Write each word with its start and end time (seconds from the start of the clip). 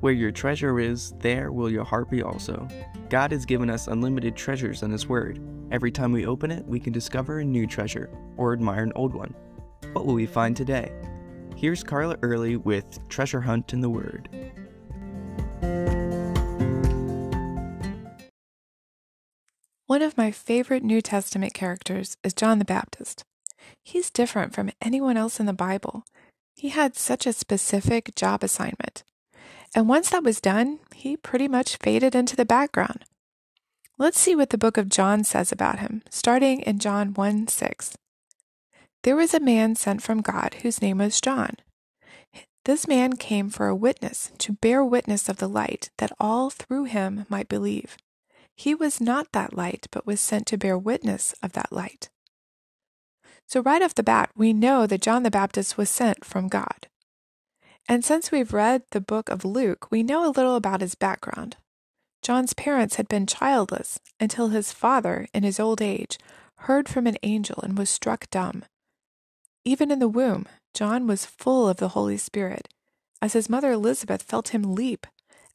Where 0.00 0.14
your 0.14 0.32
treasure 0.32 0.80
is, 0.80 1.12
there 1.18 1.52
will 1.52 1.68
your 1.70 1.84
heart 1.84 2.08
be 2.08 2.22
also. 2.22 2.66
God 3.10 3.32
has 3.32 3.44
given 3.44 3.68
us 3.68 3.86
unlimited 3.86 4.34
treasures 4.34 4.82
in 4.82 4.90
His 4.90 5.06
Word. 5.06 5.38
Every 5.70 5.90
time 5.92 6.10
we 6.10 6.24
open 6.24 6.50
it, 6.50 6.64
we 6.66 6.80
can 6.80 6.94
discover 6.94 7.40
a 7.40 7.44
new 7.44 7.66
treasure 7.66 8.08
or 8.38 8.54
admire 8.54 8.82
an 8.82 8.94
old 8.96 9.12
one. 9.12 9.34
What 9.92 10.06
will 10.06 10.14
we 10.14 10.24
find 10.24 10.56
today? 10.56 10.90
Here's 11.54 11.82
Carla 11.82 12.16
Early 12.22 12.56
with 12.56 12.98
Treasure 13.10 13.42
Hunt 13.42 13.74
in 13.74 13.82
the 13.82 13.90
Word. 13.90 14.30
One 19.84 20.00
of 20.00 20.16
my 20.16 20.30
favorite 20.30 20.82
New 20.82 21.02
Testament 21.02 21.52
characters 21.52 22.16
is 22.24 22.32
John 22.32 22.58
the 22.58 22.64
Baptist. 22.64 23.24
He's 23.82 24.10
different 24.10 24.54
from 24.54 24.70
anyone 24.80 25.18
else 25.18 25.38
in 25.38 25.44
the 25.44 25.52
Bible. 25.52 26.04
He 26.56 26.70
had 26.70 26.96
such 26.96 27.26
a 27.26 27.34
specific 27.34 28.14
job 28.14 28.42
assignment. 28.42 29.04
And 29.74 29.88
once 29.88 30.10
that 30.10 30.24
was 30.24 30.40
done, 30.40 30.80
he 30.94 31.16
pretty 31.16 31.48
much 31.48 31.76
faded 31.76 32.14
into 32.14 32.36
the 32.36 32.44
background. 32.44 33.04
Let's 33.98 34.18
see 34.18 34.34
what 34.34 34.50
the 34.50 34.58
book 34.58 34.76
of 34.76 34.88
John 34.88 35.24
says 35.24 35.52
about 35.52 35.78
him, 35.78 36.02
starting 36.10 36.60
in 36.62 36.78
John 36.78 37.14
1 37.14 37.48
6. 37.48 37.96
There 39.02 39.16
was 39.16 39.32
a 39.32 39.40
man 39.40 39.76
sent 39.76 40.02
from 40.02 40.20
God 40.20 40.56
whose 40.62 40.82
name 40.82 40.98
was 40.98 41.20
John. 41.20 41.56
This 42.64 42.86
man 42.86 43.16
came 43.16 43.48
for 43.48 43.68
a 43.68 43.76
witness, 43.76 44.32
to 44.38 44.52
bear 44.52 44.84
witness 44.84 45.28
of 45.28 45.38
the 45.38 45.48
light, 45.48 45.90
that 45.96 46.12
all 46.20 46.50
through 46.50 46.84
him 46.84 47.24
might 47.28 47.48
believe. 47.48 47.96
He 48.54 48.74
was 48.74 49.00
not 49.00 49.32
that 49.32 49.56
light, 49.56 49.86
but 49.90 50.06
was 50.06 50.20
sent 50.20 50.46
to 50.48 50.58
bear 50.58 50.76
witness 50.76 51.34
of 51.42 51.52
that 51.52 51.72
light. 51.72 52.10
So, 53.46 53.62
right 53.62 53.80
off 53.80 53.94
the 53.94 54.02
bat, 54.02 54.30
we 54.36 54.52
know 54.52 54.86
that 54.86 55.00
John 55.00 55.22
the 55.22 55.30
Baptist 55.30 55.78
was 55.78 55.88
sent 55.88 56.24
from 56.24 56.48
God. 56.48 56.86
And 57.88 58.04
since 58.04 58.30
we've 58.30 58.52
read 58.52 58.82
the 58.90 59.00
book 59.00 59.28
of 59.28 59.44
Luke, 59.44 59.90
we 59.90 60.02
know 60.02 60.26
a 60.26 60.30
little 60.30 60.56
about 60.56 60.80
his 60.80 60.94
background. 60.94 61.56
John's 62.22 62.52
parents 62.52 62.96
had 62.96 63.08
been 63.08 63.26
childless 63.26 63.98
until 64.20 64.48
his 64.48 64.72
father, 64.72 65.26
in 65.32 65.42
his 65.42 65.58
old 65.58 65.80
age, 65.80 66.18
heard 66.58 66.88
from 66.88 67.06
an 67.06 67.16
angel 67.22 67.58
and 67.62 67.76
was 67.76 67.88
struck 67.88 68.28
dumb. 68.30 68.64
Even 69.64 69.90
in 69.90 69.98
the 69.98 70.08
womb, 70.08 70.46
John 70.74 71.06
was 71.06 71.26
full 71.26 71.68
of 71.68 71.78
the 71.78 71.88
Holy 71.90 72.16
Spirit, 72.16 72.68
as 73.22 73.32
his 73.32 73.48
mother 73.48 73.72
Elizabeth 73.72 74.22
felt 74.22 74.48
him 74.48 74.74
leap 74.74 75.06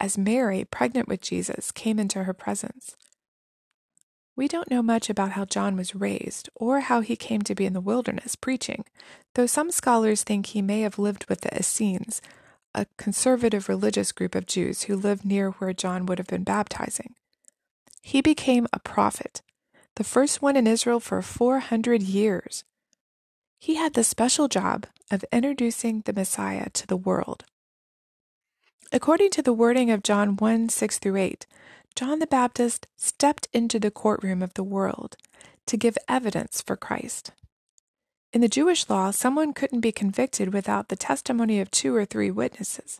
as 0.00 0.18
Mary, 0.18 0.64
pregnant 0.64 1.06
with 1.06 1.20
Jesus, 1.20 1.70
came 1.70 1.98
into 1.98 2.24
her 2.24 2.34
presence. 2.34 2.96
We 4.42 4.48
don't 4.48 4.72
know 4.72 4.82
much 4.82 5.08
about 5.08 5.30
how 5.30 5.44
John 5.44 5.76
was 5.76 5.94
raised 5.94 6.50
or 6.56 6.80
how 6.80 7.00
he 7.00 7.14
came 7.14 7.42
to 7.42 7.54
be 7.54 7.64
in 7.64 7.74
the 7.74 7.80
wilderness 7.80 8.34
preaching, 8.34 8.84
though 9.34 9.46
some 9.46 9.70
scholars 9.70 10.24
think 10.24 10.46
he 10.46 10.60
may 10.60 10.80
have 10.80 10.98
lived 10.98 11.26
with 11.28 11.42
the 11.42 11.56
Essenes, 11.56 12.20
a 12.74 12.86
conservative 12.96 13.68
religious 13.68 14.10
group 14.10 14.34
of 14.34 14.46
Jews 14.46 14.82
who 14.82 14.96
lived 14.96 15.24
near 15.24 15.52
where 15.52 15.72
John 15.72 16.06
would 16.06 16.18
have 16.18 16.26
been 16.26 16.42
baptizing. 16.42 17.14
He 18.02 18.20
became 18.20 18.66
a 18.72 18.80
prophet, 18.80 19.42
the 19.94 20.02
first 20.02 20.42
one 20.42 20.56
in 20.56 20.66
Israel 20.66 20.98
for 20.98 21.22
400 21.22 22.02
years. 22.02 22.64
He 23.60 23.76
had 23.76 23.94
the 23.94 24.02
special 24.02 24.48
job 24.48 24.88
of 25.08 25.24
introducing 25.30 26.00
the 26.00 26.12
Messiah 26.12 26.68
to 26.70 26.88
the 26.88 26.96
world. 26.96 27.44
According 28.90 29.30
to 29.30 29.42
the 29.42 29.52
wording 29.52 29.92
of 29.92 30.02
John 30.02 30.36
1 30.36 30.68
6 30.68 30.98
through 30.98 31.16
8, 31.16 31.46
John 31.94 32.18
the 32.18 32.26
Baptist 32.26 32.86
stepped 32.96 33.48
into 33.52 33.78
the 33.78 33.90
courtroom 33.90 34.42
of 34.42 34.54
the 34.54 34.64
world 34.64 35.16
to 35.66 35.76
give 35.76 35.96
evidence 36.08 36.60
for 36.60 36.76
Christ. 36.76 37.32
In 38.32 38.40
the 38.40 38.48
Jewish 38.48 38.88
law, 38.88 39.10
someone 39.10 39.52
couldn't 39.52 39.80
be 39.80 39.92
convicted 39.92 40.52
without 40.52 40.88
the 40.88 40.96
testimony 40.96 41.60
of 41.60 41.70
two 41.70 41.94
or 41.94 42.04
three 42.04 42.30
witnesses. 42.30 42.98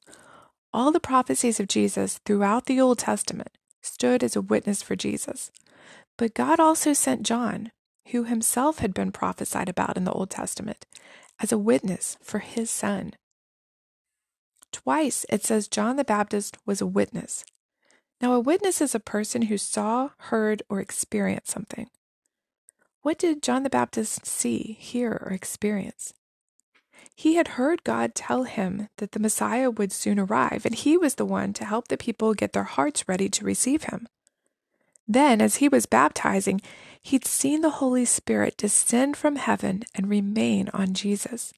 All 0.75 0.93
the 0.93 1.01
prophecies 1.01 1.59
of 1.59 1.69
Jesus 1.69 2.20
throughout 2.25 2.67
the 2.67 2.81
Old 2.81 2.98
Testament 2.98 3.57
stood 3.81 4.23
as 4.23 4.37
a 4.37 4.43
witness 4.43 4.83
for 4.83 4.95
Jesus. 4.95 5.51
But 6.19 6.35
God 6.35 6.61
also 6.61 6.92
sent 6.92 7.24
John, 7.24 7.73
who 8.09 8.24
himself 8.24 8.79
had 8.79 8.92
been 8.92 9.13
prophesied 9.13 9.69
about 9.69 9.97
in 9.97 10.05
the 10.05 10.13
Old 10.13 10.30
Testament, 10.30 10.86
as 11.41 11.51
a 11.51 11.59
witness 11.59 12.17
for 12.23 12.41
his 12.41 12.70
son. 12.70 13.14
Twice 14.70 15.24
it 15.29 15.45
says 15.45 15.69
John 15.69 15.97
the 15.97 16.05
Baptist 16.05 16.57
was 16.67 16.80
a 16.80 16.86
witness, 16.86 17.45
now, 18.23 18.35
a 18.35 18.41
witness 18.41 18.81
is 18.81 18.95
a 18.95 19.01
person 19.01 19.43
who 19.43 19.59
saw, 19.59 20.11
heard, 20.17 20.63
or 20.69 20.79
experienced 20.79 21.49
something. 21.49 21.91
What 23.03 23.19
did 23.19 23.43
John 23.43 23.65
the 23.65 23.71
Baptist 23.71 24.27
see, 24.27 24.77
hear, 24.79 25.21
or 25.27 25.33
experience? 25.33 26.15
He 27.17 27.35
had 27.35 27.49
heard 27.49 27.83
God 27.83 28.15
tell 28.15 28.45
him 28.45 28.89
that 28.99 29.11
the 29.11 29.19
Messiah 29.19 29.73
would 29.73 29.91
soon 29.91 30.21
arrive, 30.21 30.65
and 30.65 30.75
he 30.75 30.97
was 30.97 31.17
the 31.17 31.25
one 31.25 31.53
to 31.55 31.65
help 31.65 31.89
the 31.89 31.97
people 31.97 32.33
get 32.33 32.53
their 32.53 32.63
hearts 32.63 33.09
ready 33.09 33.29
to 33.29 33.45
receive 33.45 33.85
him. 33.85 34.07
Then, 35.09 35.41
as 35.41 35.57
he 35.57 35.69
was 35.69 35.87
baptizing, 35.87 36.61
he'd 37.03 37.27
seen 37.27 37.61
the 37.61 37.71
Holy 37.71 38.05
Spirit 38.05 38.57
descend 38.57 39.17
from 39.17 39.35
heaven 39.35 39.83
and 39.97 40.09
remain 40.09 40.69
on 40.73 40.95
Jesus. 40.95 41.53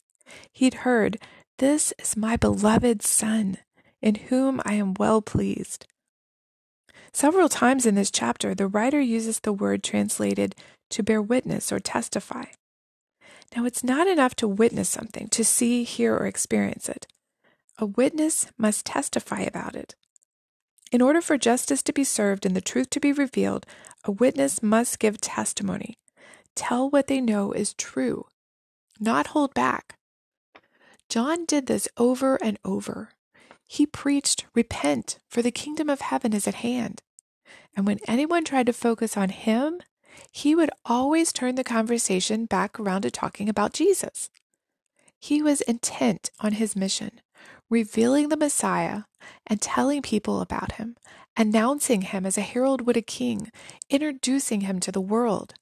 He'd 0.51 0.75
heard, 0.75 1.19
This 1.59 1.93
is 1.99 2.17
my 2.17 2.37
beloved 2.37 3.03
Son, 3.03 3.59
in 4.01 4.15
whom 4.15 4.63
I 4.65 4.75
am 4.75 4.95
well 4.95 5.21
pleased. 5.21 5.87
Several 7.15 7.49
times 7.49 7.87
in 7.87 7.95
this 7.95 8.11
chapter, 8.11 8.57
the 8.57 8.67
writer 8.67 9.01
uses 9.01 9.39
the 9.39 9.53
word 9.53 9.85
translated 9.85 10.57
to 10.91 11.05
bear 11.05 11.23
witness 11.23 11.71
or 11.71 11.79
testify. 11.79 12.47
Now, 13.57 13.65
it's 13.65 13.85
not 13.85 14.09
enough 14.09 14.35
to 14.37 14.49
witness 14.49 14.89
something, 14.89 15.29
to 15.29 15.45
see, 15.45 15.85
hear, 15.85 16.17
or 16.17 16.27
experience 16.27 16.89
it. 16.89 17.07
A 17.79 17.87
witness 17.87 18.49
must 18.59 18.85
testify 18.85 19.43
about 19.43 19.77
it. 19.77 19.95
In 20.91 21.01
order 21.01 21.21
for 21.21 21.39
justice 21.39 21.85
to 21.85 21.93
be 21.93 22.03
served 22.03 22.45
and 22.45 22.57
the 22.57 22.61
truth 22.61 22.91
to 22.91 23.01
be 23.01 23.13
revealed, 23.13 23.65
a 24.03 24.11
witness 24.11 24.61
must 24.61 24.99
give 24.99 25.21
testimony, 25.21 25.97
tell 26.57 26.91
what 26.91 27.07
they 27.07 27.21
know 27.21 27.53
is 27.53 27.75
true, 27.75 28.27
not 28.99 29.29
hold 29.29 29.55
back. 29.55 29.99
John 31.09 31.45
did 31.45 31.67
this 31.67 31.87
over 31.97 32.43
and 32.43 32.59
over. 32.65 33.11
He 33.67 33.87
preached, 33.87 34.47
Repent, 34.55 35.19
for 35.29 35.43
the 35.43 35.51
kingdom 35.51 35.89
of 35.89 36.01
heaven 36.01 36.33
is 36.33 36.47
at 36.47 36.57
hand. 36.57 37.03
And 37.77 37.87
when 37.87 37.99
anyone 38.07 38.45
tried 38.45 38.67
to 38.67 38.73
focus 38.73 39.17
on 39.17 39.31
him, 39.31 39.81
he 40.31 40.55
would 40.55 40.71
always 40.85 41.33
turn 41.33 41.57
the 41.57 41.65
conversation 41.65 42.47
back 42.47 42.79
around 42.79 43.03
to 43.03 43.11
talking 43.11 43.49
about 43.49 43.73
Jesus. 43.73 44.31
He 45.19 45.43
was 45.43 45.61
intent 45.63 46.31
on 46.41 46.53
his 46.53 46.77
mission, 46.77 47.21
revealing 47.71 48.29
the 48.29 48.37
Messiah 48.37 49.03
and 49.47 49.61
telling 49.61 50.03
people 50.03 50.41
about 50.41 50.73
him, 50.73 50.97
announcing 51.37 52.03
him 52.03 52.27
as 52.27 52.39
a 52.39 52.43
herald 52.43 52.83
would 52.83 52.97
a 52.97 53.03
king, 53.03 53.51
introducing 53.89 54.63
him 54.63 54.81
to 54.81 54.93
the 54.93 55.01
world. 55.01 55.55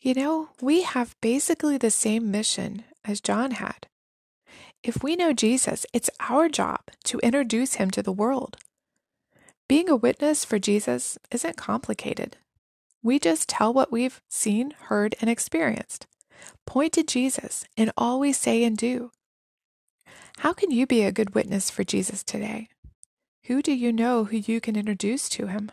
You 0.00 0.14
know, 0.14 0.50
we 0.62 0.82
have 0.82 1.16
basically 1.20 1.76
the 1.76 1.90
same 1.90 2.30
mission 2.30 2.84
as 3.04 3.20
John 3.20 3.52
had. 3.52 3.88
If 4.88 5.02
we 5.02 5.16
know 5.16 5.34
Jesus, 5.34 5.84
it's 5.92 6.08
our 6.18 6.48
job 6.48 6.80
to 7.04 7.18
introduce 7.18 7.74
him 7.74 7.90
to 7.90 8.02
the 8.02 8.10
world. 8.10 8.56
Being 9.68 9.90
a 9.90 9.94
witness 9.94 10.46
for 10.46 10.58
Jesus 10.58 11.18
isn't 11.30 11.58
complicated. 11.58 12.38
We 13.02 13.18
just 13.18 13.50
tell 13.50 13.70
what 13.70 13.92
we've 13.92 14.22
seen, 14.30 14.70
heard, 14.84 15.14
and 15.20 15.28
experienced. 15.28 16.06
Point 16.66 16.94
to 16.94 17.02
Jesus 17.02 17.66
in 17.76 17.92
all 17.98 18.18
we 18.18 18.32
say 18.32 18.64
and 18.64 18.78
do. 18.78 19.10
How 20.38 20.54
can 20.54 20.70
you 20.70 20.86
be 20.86 21.02
a 21.02 21.12
good 21.12 21.34
witness 21.34 21.68
for 21.68 21.84
Jesus 21.84 22.24
today? 22.24 22.68
Who 23.44 23.60
do 23.60 23.72
you 23.72 23.92
know 23.92 24.24
who 24.24 24.38
you 24.38 24.58
can 24.58 24.74
introduce 24.74 25.28
to 25.30 25.48
him? 25.48 25.70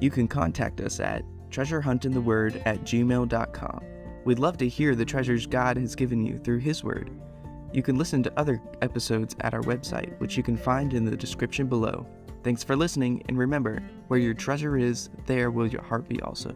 You 0.00 0.08
can 0.08 0.26
contact 0.26 0.80
us 0.80 1.00
at 1.00 1.22
treasurehuntintheword 1.50 2.62
at 2.64 2.80
gmail.com. 2.80 3.95
We'd 4.26 4.40
love 4.40 4.58
to 4.58 4.68
hear 4.68 4.96
the 4.96 5.04
treasures 5.04 5.46
God 5.46 5.76
has 5.76 5.94
given 5.94 6.26
you 6.26 6.36
through 6.36 6.58
His 6.58 6.82
Word. 6.82 7.12
You 7.72 7.80
can 7.80 7.94
listen 7.96 8.24
to 8.24 8.32
other 8.36 8.60
episodes 8.82 9.36
at 9.42 9.54
our 9.54 9.60
website, 9.60 10.18
which 10.18 10.36
you 10.36 10.42
can 10.42 10.56
find 10.56 10.94
in 10.94 11.04
the 11.04 11.16
description 11.16 11.68
below. 11.68 12.04
Thanks 12.42 12.64
for 12.64 12.74
listening, 12.74 13.22
and 13.28 13.38
remember, 13.38 13.80
where 14.08 14.18
your 14.18 14.34
treasure 14.34 14.76
is, 14.76 15.10
there 15.26 15.52
will 15.52 15.68
your 15.68 15.82
heart 15.82 16.08
be 16.08 16.20
also. 16.22 16.52